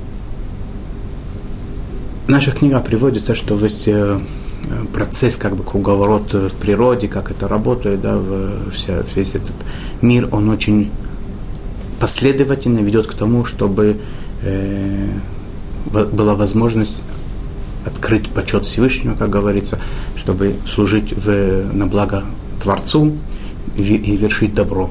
[2.26, 3.88] в наших книгах приводится, что весь
[4.92, 8.20] процесс, как бы круговорот в природе, как это работает, да,
[8.70, 9.54] вся, весь этот
[10.02, 10.90] мир, он очень
[12.00, 13.98] последовательно ведет к тому, чтобы
[14.42, 15.08] э,
[15.90, 17.00] была возможность
[17.84, 19.78] открыть почет Всевышнего, как говорится,
[20.16, 22.24] чтобы служить в, на благо
[22.62, 23.16] Творцу
[23.76, 24.90] и, и вершить добро.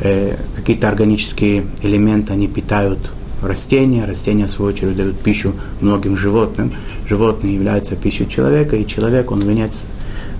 [0.00, 2.98] Э, какие-то органические элементы, они питают
[3.42, 6.72] растения, растения, в свою очередь, дают пищу многим животным.
[7.08, 9.86] Животные являются пищей человека, и человек, он венец,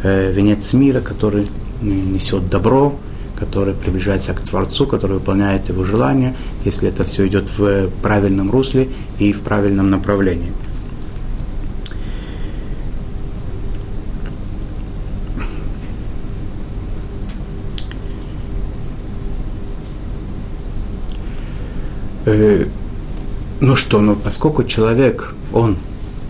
[0.03, 1.47] э, венец мира, который э,
[1.85, 2.97] несет добро,
[3.39, 8.89] который приближается к Творцу, который выполняет его желания, если это все идет в правильном русле
[9.19, 10.53] и в правильном направлении.
[22.27, 22.67] Э,
[23.61, 25.77] ну что, ну поскольку человек, он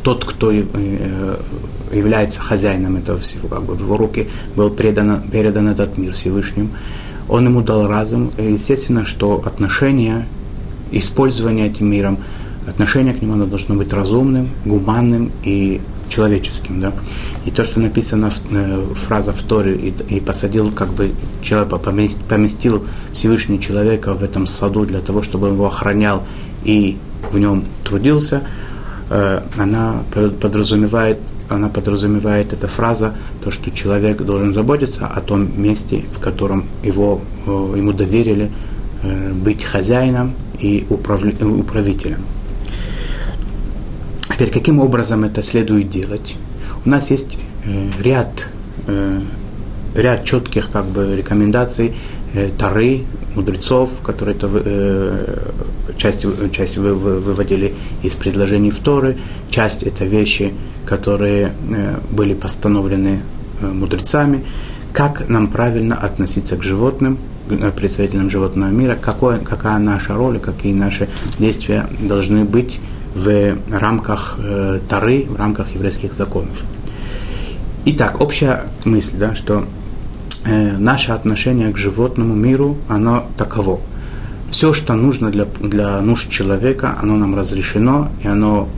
[0.03, 1.37] тот, кто э,
[1.93, 6.71] является хозяином этого всего, как бы в его руки был предан, передан этот мир Всевышним.
[7.29, 8.31] Он ему дал разум.
[8.39, 10.29] И естественно, что отношение,
[10.93, 12.19] использование этим миром,
[12.69, 16.93] отношение к нему оно должно быть разумным, гуманным и человеческим, да.
[17.45, 21.13] И то, что написано э, фраза в Торе, и, и посадил, как бы,
[21.43, 26.23] человека, поместил Всевышний человека в этом саду для того, чтобы он его охранял
[26.65, 26.97] и
[27.33, 28.43] в нем трудился,
[29.11, 30.03] э, она
[30.41, 36.67] подразумевает, она подразумевает эта фраза, то, что человек должен заботиться о том месте, в котором
[36.83, 38.51] его, э, ему доверили
[39.03, 42.25] э, быть хозяином и управителем.
[44.29, 46.37] Теперь, каким образом это следует делать?
[46.85, 47.39] У нас есть
[48.03, 48.49] ряд,
[49.95, 51.95] ряд четких как бы, рекомендаций
[52.59, 54.49] Тары, мудрецов, которые это
[55.97, 59.17] часть, часть вы, вы, выводили из предложений в Торы,
[59.51, 60.53] часть это вещи,
[60.85, 63.21] которые э, были постановлены
[63.61, 64.45] э, мудрецами,
[64.93, 67.19] как нам правильно относиться к животным,
[67.49, 72.81] к представителям животного мира, какой, какая наша роль, какие наши действия должны быть
[73.15, 76.65] в рамках э, Тары, в рамках еврейских законов.
[77.87, 79.65] Итак, общая мысль, да, что
[80.45, 83.81] э, наше отношение к животному миру, оно таково.
[84.51, 88.69] Все, что нужно для, для нужд человека, оно нам разрешено, и оно,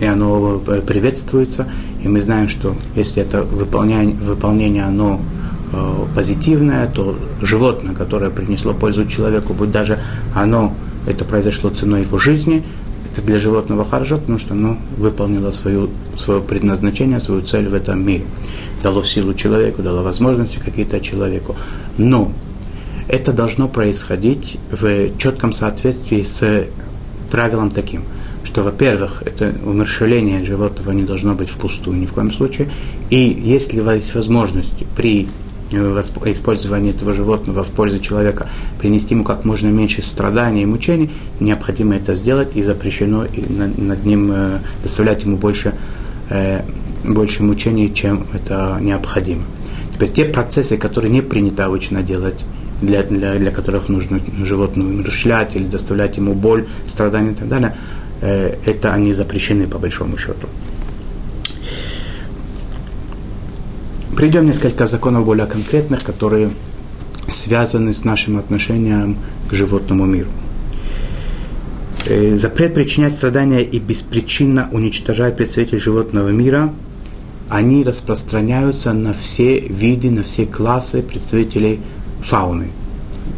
[0.00, 1.68] и оно э, приветствуется.
[2.02, 5.20] И мы знаем, что если это выполнение, выполнение оно
[5.72, 9.98] э, позитивное, то животное, которое принесло пользу человеку, будет даже
[10.34, 10.74] оно,
[11.06, 12.64] это произошло ценой его жизни,
[13.12, 18.04] это для животного хорошо, потому что оно выполнило свою, свое предназначение, свою цель в этом
[18.06, 18.24] мире
[18.82, 21.56] дало силу человеку, дало возможности какие-то человеку.
[21.96, 22.32] Но
[23.08, 26.66] это должно происходить в четком соответствии с
[27.30, 28.02] правилом таким,
[28.44, 32.68] что, во-первых, это умершеление животного не должно быть впустую ни в коем случае,
[33.10, 35.28] и если есть возможность при
[35.72, 41.10] э, использовании этого животного в пользу человека, принести ему как можно меньше страданий и мучений,
[41.40, 43.26] необходимо это сделать и запрещено
[43.78, 45.74] над ним э, доставлять ему больше
[46.30, 46.62] э,
[47.04, 49.42] больше мучений, чем это необходимо.
[49.94, 52.44] Теперь те процессы, которые не принято обычно делать,
[52.82, 57.76] для, для, для которых нужно животное умерщвлять или доставлять ему боль, страдания и так далее,
[58.20, 60.48] э, это они запрещены по большому счету.
[64.16, 66.50] Придем несколько законов более конкретных, которые
[67.28, 69.16] связаны с нашим отношением
[69.48, 70.30] к животному миру.
[72.06, 76.72] Э, запрет причинять страдания и беспричинно уничтожать представителей животного мира–
[77.48, 81.80] они распространяются на все виды, на все классы представителей
[82.20, 82.68] фауны,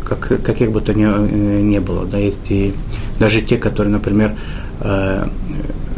[0.04, 2.04] как, каких бы то ни, э, ни было.
[2.06, 2.72] Да, есть и
[3.18, 4.34] даже те, которые, например,
[4.80, 5.28] э,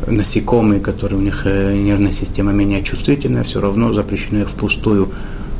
[0.06, 5.10] насекомые, которые у них э, нервная система менее чувствительная, все равно запрещено их впустую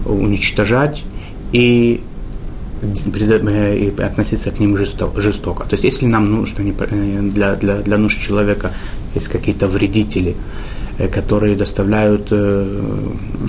[0.05, 1.05] уничтожать
[1.53, 2.03] и,
[2.83, 5.65] э, и относиться к ним жестоко, жестоко.
[5.65, 8.73] То есть, если нам нужно для, для, для нужд человека
[9.15, 10.35] есть какие-то вредители,
[11.13, 12.33] которые доставляют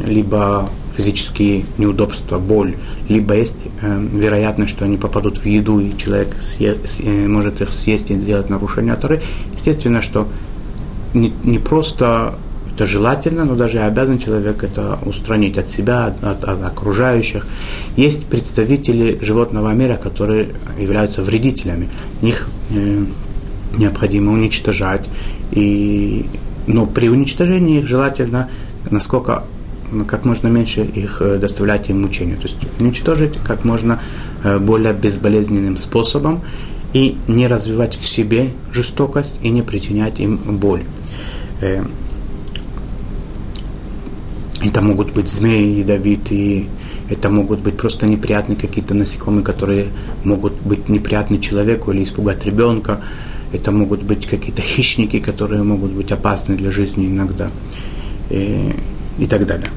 [0.05, 2.75] либо физические неудобства, боль,
[3.09, 6.75] либо есть э, вероятность, что они попадут в еду, и человек съе,
[7.27, 9.21] может их съесть и сделать нарушение Торы.
[9.53, 10.27] Естественно, что
[11.13, 12.35] не, не просто
[12.73, 17.45] это желательно, но даже обязан человек это устранить от себя, от, от, от окружающих.
[17.95, 21.89] Есть представители животного мира, которые являются вредителями.
[22.21, 23.05] Их э,
[23.77, 25.07] необходимо уничтожать.
[25.51, 26.25] И
[26.65, 28.49] но при уничтожении их желательно,
[28.89, 29.43] насколько
[30.07, 32.37] как можно меньше их э, доставлять им мучению.
[32.37, 34.01] То есть уничтожить как можно
[34.43, 36.41] э, более безболезненным способом
[36.93, 40.83] и не развивать в себе жестокость и не причинять им боль.
[41.61, 41.83] Э,
[44.61, 46.67] это могут быть змеи ядовитые,
[47.09, 49.87] это могут быть просто неприятные какие-то насекомые, которые
[50.23, 53.01] могут быть неприятны человеку или испугать ребенка
[53.53, 57.49] это могут быть какие-то хищники, которые могут быть опасны для жизни иногда
[58.29, 58.75] и,
[59.19, 59.67] и так далее.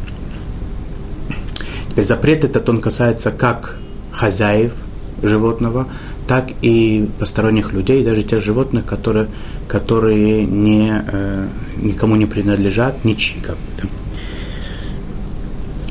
[1.97, 3.79] Теперь запрет этот он касается как
[4.13, 4.75] хозяев
[5.23, 5.89] животного,
[6.27, 9.29] так и посторонних людей, даже тех животных, которые,
[9.67, 13.41] которые не, э, никому не принадлежат, ничьи.
[13.41, 13.89] Как бы,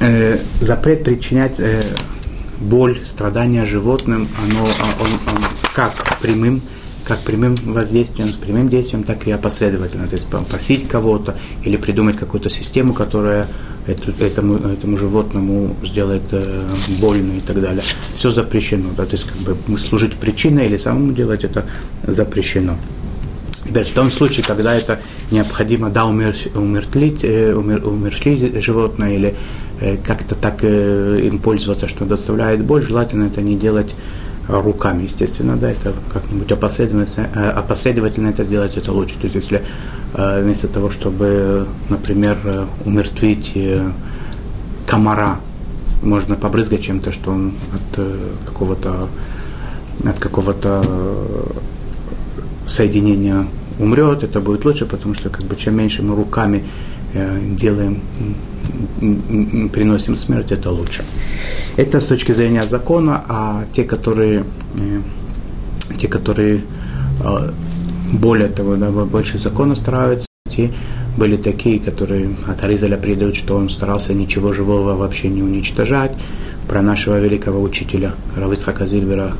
[0.01, 1.81] э, запрет причинять э,
[2.59, 5.41] боль, страдания животным, оно, он, он
[5.73, 6.61] как прямым,
[7.03, 10.05] как прямым воздействием, с прямым действием, так и опосредованно.
[10.05, 13.47] То есть попросить кого-то или придумать какую-то систему, которая
[13.87, 16.67] эту, этому, этому животному сделает э,
[16.99, 17.83] больно и так далее.
[18.13, 18.89] Все запрещено.
[18.97, 19.05] Да?
[19.05, 21.65] То есть как бы служить причиной или самому делать это
[22.03, 22.77] запрещено.
[23.65, 24.99] Теперь в том случае, когда это
[25.31, 29.35] необходимо, да, умертвить, э, умер, умершлить животное или
[29.81, 33.95] э, как-то так э, им пользоваться, что доставляет боль, желательно это не делать
[34.47, 37.07] руками, естественно, да, это как-нибудь опосредованно,
[37.55, 39.15] опосредовательно это сделать, это лучше.
[39.15, 39.63] То есть, если
[40.17, 42.37] вместо того, чтобы, например,
[42.85, 43.57] умертвить
[44.87, 45.39] комара,
[46.01, 47.99] можно побрызгать чем-то, что он от
[48.45, 49.09] какого-то
[50.03, 50.83] от какого-то
[52.67, 53.45] соединения
[53.79, 56.63] умрет, это будет лучше, потому что как бы чем меньше мы руками
[57.13, 58.01] э, делаем,
[59.69, 61.03] приносим смерть, это лучше.
[61.77, 64.43] Это с точки зрения закона, а те, которые,
[64.75, 65.01] э,
[65.97, 66.61] те, которые
[67.23, 67.51] э,
[68.13, 70.71] более того, да, больше закона стараются, те
[71.17, 76.11] были такие, которые от Аризаля предают, что он старался ничего живого вообще не уничтожать.
[76.67, 79.33] Про нашего великого учителя Равицхака Зильбера,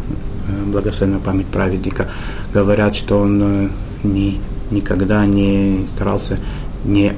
[0.68, 2.08] благословенная память праведника,
[2.54, 3.72] говорят, что он
[4.04, 4.40] ни,
[4.72, 6.38] никогда не старался
[6.86, 7.14] не,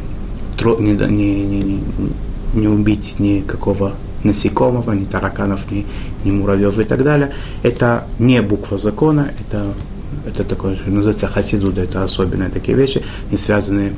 [0.80, 1.84] не, не, не,
[2.54, 5.86] не убить никакого насекомого, ни тараканов, ни,
[6.24, 7.34] ни муравьев и так далее.
[7.64, 9.68] Это не буква закона, это,
[10.28, 13.94] это такое, называется хасидуда, это особенные такие вещи, не связанные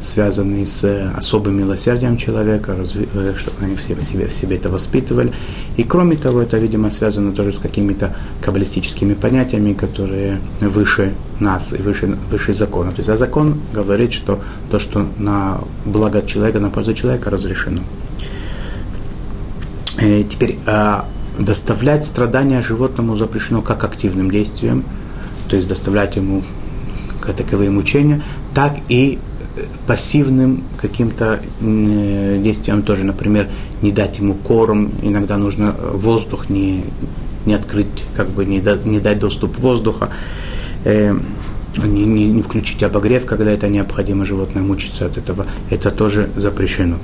[0.00, 5.32] связанные с особым милосердием человека, э, чтобы они все в себе, в себе это воспитывали.
[5.76, 11.78] И кроме того, это, видимо, связано тоже с какими-то каббалистическими понятиями, которые выше нас и
[11.78, 12.90] выше, выше закона.
[12.90, 17.80] То есть а закон говорит, что то, что на благо человека, на пользу человека разрешено.
[20.00, 21.06] И э, теперь а,
[21.38, 24.84] доставлять страдания животному запрещено как активным действием,
[25.48, 26.42] то есть доставлять ему
[27.36, 28.22] таковые мучения,
[28.54, 29.18] так и
[29.86, 33.48] пассивным каким-то э, действием тоже, например,
[33.82, 36.84] не дать ему корм, иногда нужно воздух не,
[37.46, 40.10] не открыть, как бы не, дать, не дать доступ воздуха,
[40.84, 41.14] э,
[41.82, 46.96] не, не, не включить обогрев, когда это необходимо, животное мучится от этого, это тоже запрещено.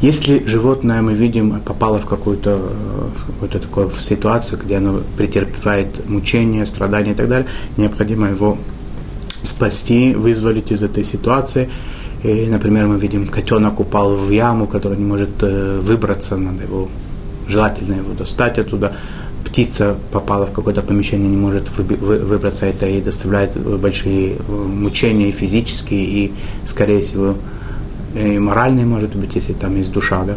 [0.00, 6.64] Если животное, мы видим, попало в какую-то в какую-то такую ситуацию, где оно претерпевает мучения,
[6.66, 8.58] страдания и так далее, необходимо его
[9.42, 11.68] спасти, вызволить из этой ситуации.
[12.22, 16.88] И, например, мы видим, котенок упал в яму, который не может э, выбраться, надо его,
[17.48, 18.92] желательно его достать оттуда.
[19.44, 25.32] Птица попала в какое-то помещение, не может выбраться, это и доставляет большие э, мучения и
[25.32, 26.32] физические, и,
[26.64, 27.36] скорее всего,
[28.18, 30.36] и моральные, может быть, если там есть душа, да,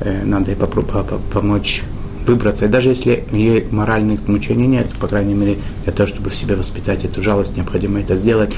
[0.00, 1.82] э, надо ей помочь
[2.26, 2.66] выбраться.
[2.66, 6.56] И даже если ей моральных мучений нет, по крайней мере, для того, чтобы в себе
[6.56, 8.56] воспитать эту жалость, необходимо это сделать.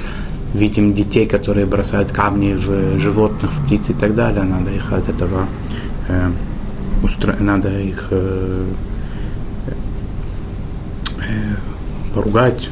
[0.55, 4.45] Видим детей, которые бросают камни в животных, в птиц и так далее.
[4.45, 5.47] Надо их от этого
[6.09, 6.31] э,
[7.03, 7.35] устро...
[7.41, 8.65] надо их э,
[11.19, 11.33] э,
[12.15, 12.69] поругать,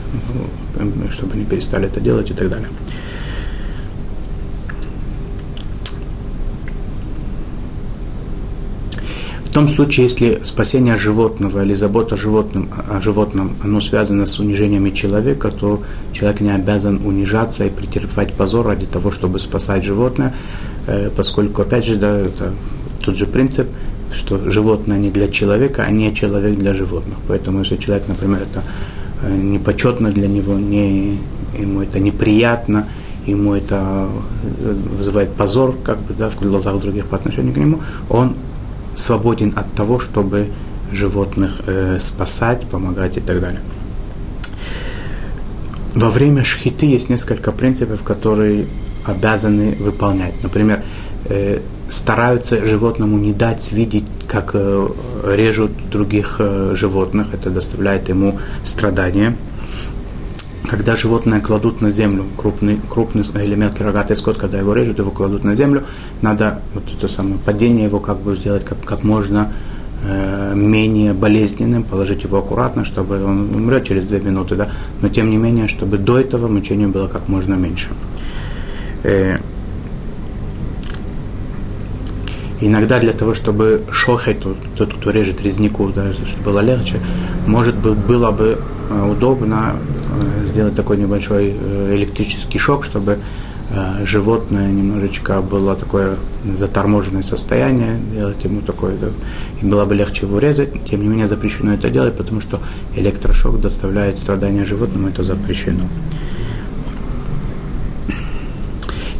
[1.11, 2.69] чтобы они перестали это делать и так далее.
[9.53, 14.39] В том случае, если спасение животного или забота о животном, о животном оно связано с
[14.41, 15.83] унижениями человека, то
[16.15, 20.35] человек не обязан унижаться и претерпевать позор ради того, чтобы спасать животное,
[20.87, 22.55] э, поскольку, опять же, да, это
[23.05, 23.69] тот же принцип,
[24.11, 27.19] что животное не для человека, а не человек для животных.
[27.29, 28.63] Поэтому, если человек, например, это
[29.23, 31.19] э, непочетно для него, не,
[31.59, 32.87] ему это неприятно,
[33.27, 34.09] ему это
[34.45, 38.33] э, вызывает позор, как бы, да, в глазах других по отношению к нему, он
[38.95, 40.49] свободен от того, чтобы
[40.93, 43.61] животных э, спасать, помогать и так далее.
[45.95, 48.67] Во время шхиты есть несколько принципов, которые
[49.05, 50.35] обязаны выполнять.
[50.43, 50.83] Например,
[51.27, 54.89] э, стараются животному не дать видеть, как э,
[55.25, 59.37] режут других э, животных, это доставляет ему страдания
[60.69, 65.11] когда животное кладут на землю, крупный, крупный или мелкий рогатый скот, когда его режут, его
[65.11, 65.85] кладут на землю,
[66.21, 69.53] надо вот это самое падение его как бы сделать как, как можно
[70.05, 74.69] э, менее болезненным, положить его аккуратно, чтобы он умрет через две минуты, да,
[75.01, 77.89] но тем не менее, чтобы до этого мучения было как можно меньше.
[79.03, 79.39] Э,
[82.65, 84.37] Иногда для того, чтобы шохать,
[84.77, 87.01] тот, кто режет резнику, да, чтобы было легче,
[87.45, 88.57] может быть, было бы
[88.89, 89.75] э, удобно
[90.45, 93.19] сделать такой небольшой э, электрический шок, чтобы
[94.03, 98.97] животное немножечко было такое заторможенное состояние, делать ему такое,
[99.63, 100.85] и было бы легче его резать.
[100.85, 102.61] Тем не менее, запрещено это делать, потому что
[102.97, 105.89] электрошок доставляет страдания животному, это запрещено.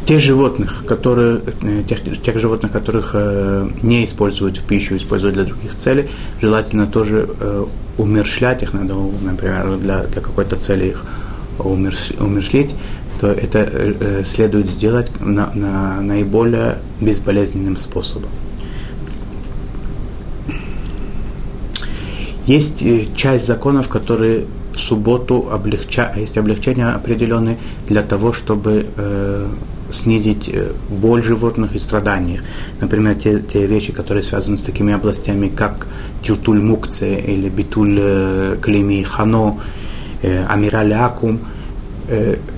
[0.05, 5.43] тех животных, которые, э, тех, тех животных, которых э, не используют в пищу, используют для
[5.43, 6.09] других целей,
[6.41, 7.65] желательно тоже э,
[7.97, 11.05] умершлять их, надо, например, для, для какой-то цели их
[11.59, 12.75] умершлить,
[13.19, 18.29] то это э, следует сделать на, на наиболее безболезненным способом.
[22.45, 26.11] Есть э, часть законов, которые в субботу облегча...
[26.15, 29.47] есть облегчения определенные для того, чтобы э,
[29.93, 32.41] снизить э, боль животных и страдания.
[32.81, 35.87] Например, те, те вещи, которые связаны с такими областями, как
[36.21, 39.59] тилтуль мукце или битуль э, клеми хано,
[40.21, 41.39] э, амираль акум,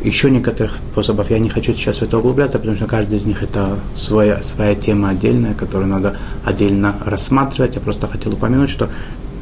[0.03, 1.29] еще некоторых способов.
[1.29, 4.73] Я не хочу сейчас в это углубляться, потому что каждый из них это своя, своя
[4.73, 7.75] тема отдельная, которую надо отдельно рассматривать.
[7.75, 8.89] Я просто хотел упомянуть, что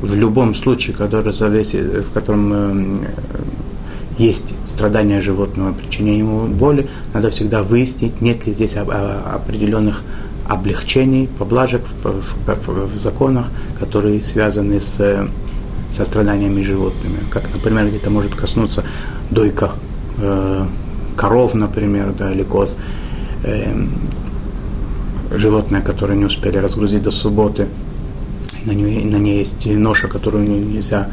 [0.02, 2.96] в любом случае, который зависит, в котором э,
[4.18, 10.03] есть страдания животного, причинение ему боли, надо всегда выяснить, нет ли здесь определенных
[10.47, 13.47] облегчений, поблажек в, в, в, в законах,
[13.80, 15.28] которые связаны с,
[15.95, 17.18] со страданиями животными.
[17.30, 18.84] Как, например, где-то может коснуться
[19.32, 19.72] дойка
[20.18, 20.66] э,
[21.16, 22.78] коров, например, да, или коз,
[23.43, 23.74] э,
[25.32, 27.68] животное, которое не успели разгрузить до субботы.
[28.66, 31.09] На ней, на ней есть ноша, которую нельзя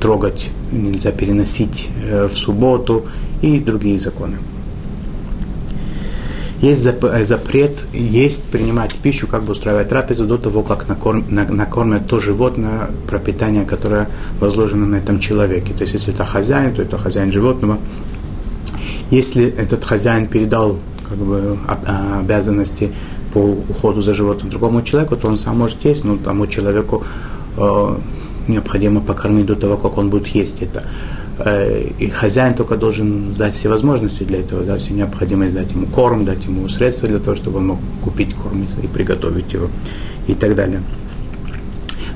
[0.00, 3.06] трогать, нельзя переносить э, в субботу
[3.42, 4.36] и другие законы.
[6.60, 12.08] Есть э, запрет есть принимать пищу, как бы устраивать трапезу до того, как накорм, накормят
[12.08, 14.08] то животное, пропитание, которое
[14.40, 15.72] возложено на этом человеке.
[15.72, 17.78] То есть, если это хозяин, то это хозяин животного.
[19.10, 20.78] Если этот хозяин передал
[21.08, 21.56] как бы,
[22.20, 22.90] обязанности
[23.32, 27.04] по уходу за животным другому человеку, то он сам может есть, но тому человеку
[27.56, 27.96] э,
[28.48, 30.84] необходимо покормить до того, как он будет есть это.
[31.38, 35.86] Э, и хозяин только должен дать все возможности для этого, да, все необходимость дать ему
[35.86, 39.68] корм, дать ему средства для того, чтобы он мог купить корм и приготовить его
[40.26, 40.82] и так далее.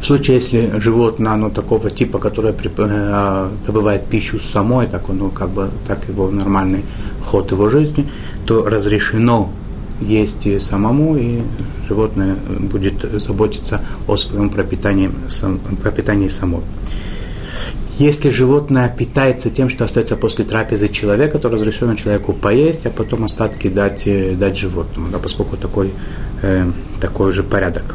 [0.00, 5.50] В случае, если животное, оно такого типа, которое э, добывает пищу самой, так оно как
[5.50, 6.82] бы, так его нормальный
[7.24, 8.08] ход его жизни,
[8.44, 9.52] то разрешено
[10.02, 11.40] есть и самому, и
[11.88, 15.10] животное будет заботиться о своем пропитании,
[15.82, 16.62] пропитании само.
[17.98, 23.24] Если животное питается тем, что остается после трапезы человека, то разрешено человеку поесть, а потом
[23.24, 25.92] остатки дать, э, дать животному, да, поскольку такой,
[26.42, 27.94] э, такой же порядок.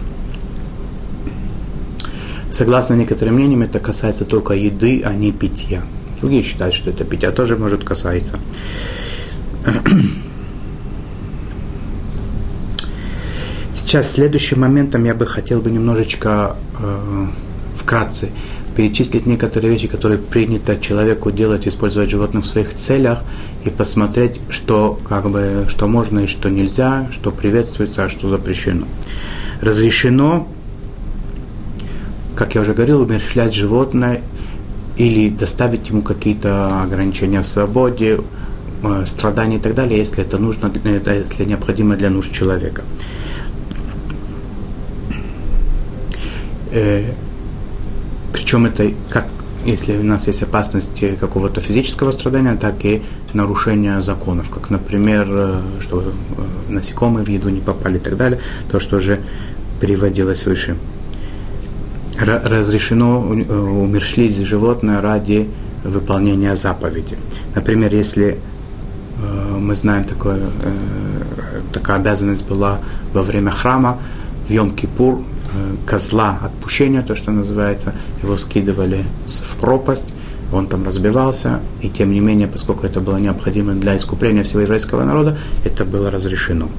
[2.51, 5.81] Согласно некоторым мнениям, это касается только еды, а не питья.
[6.21, 8.39] Другие считают, что это питья тоже может касаться.
[13.87, 17.27] Сейчас следующим моментом я бы хотел бы немножечко э,
[17.73, 18.31] вкратце
[18.75, 23.23] перечислить некоторые вещи, которые принято человеку делать, использовать животных в своих целях,
[23.63, 28.85] и посмотреть, что, как бы, что можно и что нельзя, что приветствуется, а что запрещено.
[29.61, 30.49] Разрешено,
[32.35, 34.21] как я уже говорил, умерщвлять животное
[34.97, 38.19] или доставить ему какие-то ограничения в свободе,
[38.83, 42.83] э, страдания и так далее, если это нужно, если необходимо для нужд человека.
[46.71, 47.11] Э,
[48.33, 49.27] причем это как
[49.65, 53.01] если у нас есть опасность какого-то физического страдания, так и
[53.33, 58.39] нарушения законов, как, например, э, что э, насекомые в еду не попали и так далее,
[58.71, 59.19] то, что уже
[59.81, 60.77] приводилось выше.
[62.17, 65.49] Разрешено умершлить животное ради
[65.83, 67.15] выполнения заповеди.
[67.53, 68.39] Например, если
[69.59, 70.39] мы знаем, такое,
[71.71, 72.79] такая обязанность была
[73.13, 73.99] во время храма,
[74.47, 75.36] в Йом-Кипур Э,
[75.85, 80.07] козла отпущения, то, что называется, его скидывали в пропасть,
[80.51, 85.03] он там разбивался, и тем не менее, поскольку это было необходимо для искупления всего еврейского
[85.03, 86.69] народа, это было разрешено.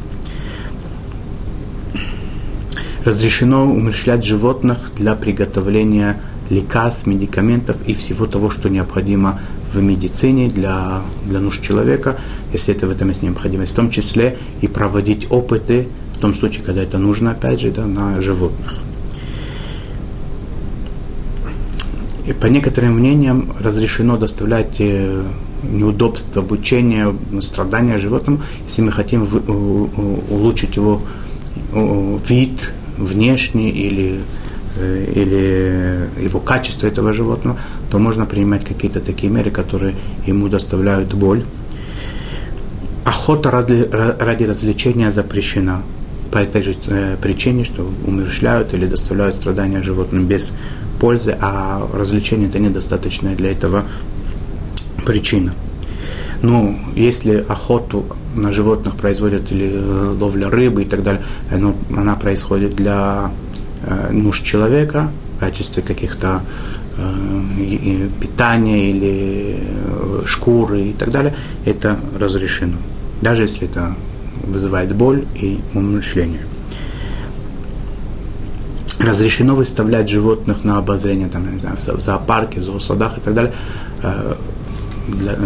[3.05, 9.41] Разрешено умерщвлять животных для приготовления лекарств, медикаментов и всего того, что необходимо
[9.73, 12.17] в медицине для, для нужд человека,
[12.53, 15.89] если это в этом есть необходимость, в том числе и проводить опыты
[16.19, 18.79] в том случае, когда это нужно, опять же, да, на животных.
[22.27, 25.23] И по некоторым мнениям разрешено доставлять э,
[25.63, 29.29] неудобства обучения, страдания животному, если мы хотим
[30.29, 31.01] улучшить его
[32.29, 34.21] вид внешний или,
[34.77, 37.57] э, или его качество этого животного,
[37.91, 39.95] то можно принимать какие-то такие меры, которые
[40.27, 41.45] ему доставляют боль.
[43.05, 45.83] Охота ради, ради развлечения запрещена
[46.31, 50.53] по этой же э, причине, что умерщвляют или доставляют страдания животным без
[51.01, 53.85] пользы, а развлечение это недостаточная для этого
[55.05, 55.55] причина.
[56.43, 58.05] Ну, если охоту
[58.35, 63.33] на животных производят или э, ловля рыбы и так далее, оно, она происходит для
[63.83, 66.43] э, нужд человека в качестве каких-то
[66.97, 69.59] э, питания или
[70.27, 72.77] шкуры и так далее, это разрешено.
[73.21, 73.95] Даже если это
[74.49, 76.43] вызывает боль и умышление.
[78.99, 83.53] Разрешено выставлять животных на обозрение, там, не знаю, в зоопарке, в зоосадах и так далее,
[85.09, 85.37] для,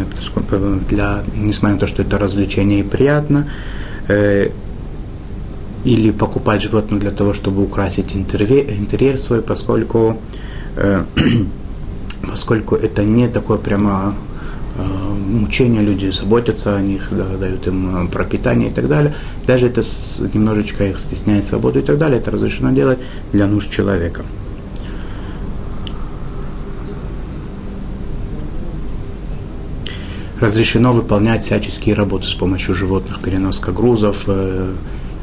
[0.88, 3.46] для, несмотря на то, что это развлечение и приятно,
[5.84, 10.16] или покупать животных для того, чтобы украсить интерьер, интерьер свой, поскольку,
[10.76, 11.05] э,
[12.28, 14.14] поскольку это не такое прямо
[14.76, 19.14] э, мучение, люди заботятся о них, да, дают им э, пропитание и так далее.
[19.46, 19.82] Даже это
[20.34, 22.98] немножечко их стесняет свободу и так далее, это разрешено делать
[23.32, 24.24] для нужд человека.
[30.40, 34.72] Разрешено выполнять всяческие работы с помощью животных, переноска грузов, э,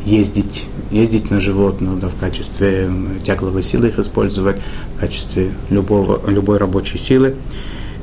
[0.06, 2.90] ездить, ездить на животных, да, в качестве
[3.24, 4.62] тягловой силы их использовать,
[4.96, 7.36] в качестве любого, любой рабочей силы.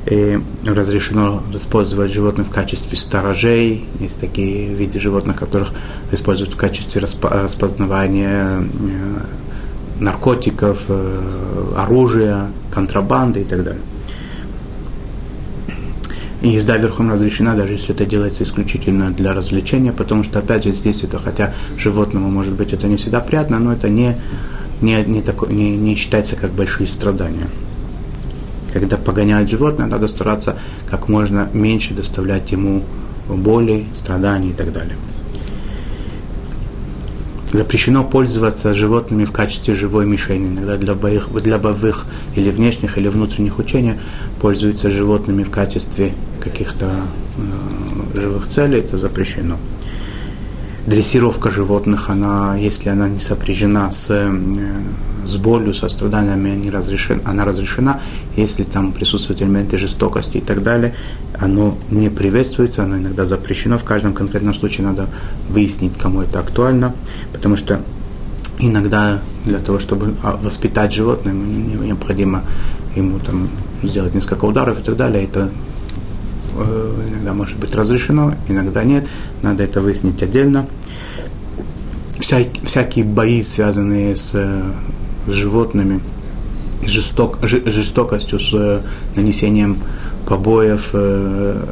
[0.09, 3.85] И разрешено использовать животных в качестве сторожей.
[3.99, 5.71] Есть такие виды животных, которых
[6.11, 9.19] используют в качестве распознавания э,
[9.99, 13.81] наркотиков, э, оружия, контрабанды и так далее.
[16.41, 20.71] И езда верхом разрешена, даже если это делается исключительно для развлечения, потому что, опять же,
[20.71, 24.15] здесь это, хотя животному, может быть, это не всегда приятно, но это не,
[24.81, 27.47] не, не, тако, не, не считается как большие страдания.
[28.73, 30.57] Когда погоняют животное, надо стараться
[30.89, 32.83] как можно меньше доставлять ему
[33.27, 34.95] боли, страданий и так далее.
[37.53, 40.47] Запрещено пользоваться животными в качестве живой мишени.
[40.47, 42.05] Иногда для боевых, для боевых
[42.35, 43.93] или внешних, или внутренних учений
[44.41, 46.13] пользуются животными в качестве
[46.43, 46.87] каких-то
[47.37, 49.57] э, живых целей, это запрещено.
[50.85, 54.29] Дрессировка животных, она, если она не сопряжена с, э,
[55.27, 57.99] с болью, со страданиями, не разрешена, она разрешена.
[58.35, 60.93] Если там присутствуют элементы жестокости и так далее,
[61.39, 63.77] оно не приветствуется, оно иногда запрещено.
[63.77, 65.07] В каждом конкретном случае надо
[65.49, 66.95] выяснить, кому это актуально,
[67.33, 67.81] потому что
[68.59, 72.43] иногда для того, чтобы а, воспитать животное, необходимо
[72.95, 73.49] ему там
[73.83, 75.23] сделать несколько ударов и так далее.
[75.23, 75.49] Это
[76.55, 79.07] э, иногда может быть разрешено, иногда нет.
[79.41, 80.65] Надо это выяснить отдельно.
[82.19, 84.33] Вся, всякие бои, связанные с,
[85.27, 86.01] с животными,
[86.85, 88.81] жесток, жестокостью, с э,
[89.15, 89.77] нанесением
[90.27, 91.65] побоев, э,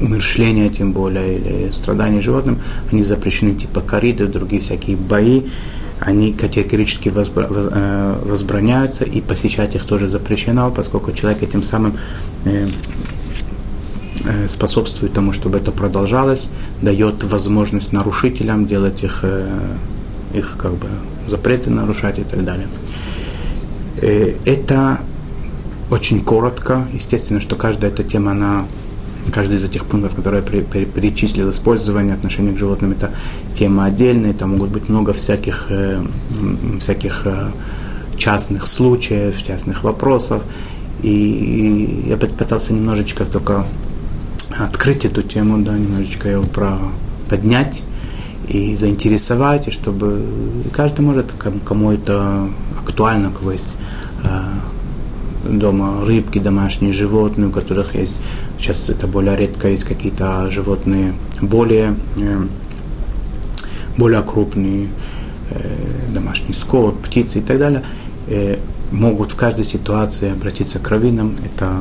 [0.00, 2.58] умершления тем более, или страданий животным,
[2.90, 5.42] они запрещены, типа кориды, другие всякие бои,
[6.00, 11.94] они категорически э, возбраняются, и посещать их тоже запрещено, поскольку человек этим самым
[14.48, 16.46] способствует тому, чтобы это продолжалось,
[16.82, 19.24] дает возможность нарушителям делать их,
[20.34, 20.88] их как бы
[21.28, 22.68] запреты нарушать и так далее.
[23.96, 25.00] Это
[25.90, 26.86] очень коротко.
[26.92, 28.64] Естественно, что каждая эта тема, она,
[29.32, 33.10] каждый из этих пунктов, которые я перечислил, использование, отношения к животным, это
[33.54, 36.02] тема отдельная, там могут быть много всяких, э,
[36.78, 37.50] всяких э,
[38.16, 40.42] частных случаев, частных вопросов.
[41.02, 43.64] И я пытался немножечко только
[44.58, 46.78] открыть эту тему, да, немножечко ее про
[47.28, 47.82] поднять
[48.50, 50.24] и заинтересовать, и чтобы
[50.72, 51.32] каждый может,
[51.64, 52.48] кому это
[52.84, 53.76] актуально, у кого есть
[54.24, 58.16] э, дома рыбки, домашние животные, у которых есть,
[58.58, 62.42] сейчас это более редко, есть какие-то животные более, э,
[63.96, 64.88] более крупные,
[65.50, 67.84] э, домашний скот, птицы и так далее,
[68.92, 71.36] могут в каждой ситуации обратиться к раввинам.
[71.44, 71.78] Это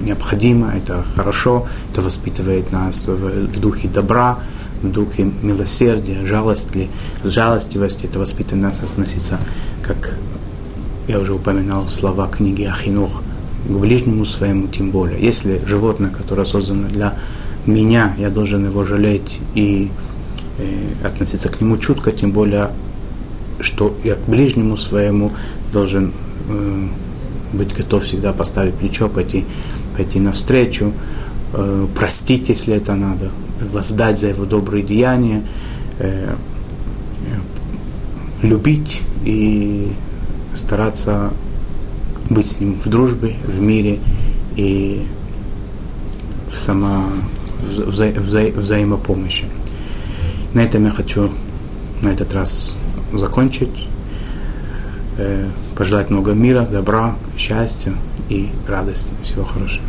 [0.00, 4.38] необходимо, это хорошо, это воспитывает нас в, духе добра,
[4.90, 6.88] духе милосердия, жалости,
[7.24, 9.38] жалостивости, это воспитывает нас относиться
[9.86, 10.16] как
[11.06, 13.22] я уже упоминал слова книги Ахинух,
[13.66, 15.20] к ближнему своему тем более.
[15.20, 17.14] Если животное, которое создано для
[17.66, 19.90] меня, я должен его жалеть и
[20.58, 22.70] э, относиться к нему чутко, тем более,
[23.60, 25.32] что я к ближнему своему
[25.72, 26.12] должен
[26.48, 26.86] э,
[27.52, 29.44] быть готов всегда поставить плечо, пойти,
[29.96, 30.92] пойти навстречу,
[31.52, 33.30] э, простить, если это надо,
[33.72, 35.42] воздать за его добрые деяния,
[35.98, 36.34] э,
[37.26, 37.38] э
[38.42, 39.90] любить и
[40.54, 41.32] стараться
[42.28, 43.98] быть с ним в дружбе, в мире
[44.56, 45.06] и
[46.50, 47.04] в само,
[47.62, 49.46] вза, вза, взаимопомощи.
[50.52, 51.30] На этом я хочу
[52.02, 52.76] на этот раз
[53.12, 53.88] закончить.
[55.16, 57.94] Э, пожелать много мира, добра, счастья
[58.28, 59.12] и радости.
[59.22, 59.84] Всего хорошего.